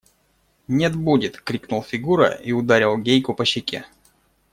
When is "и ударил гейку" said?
2.31-3.35